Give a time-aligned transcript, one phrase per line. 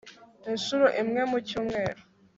[0.51, 2.01] incuro imwe mu cyumweru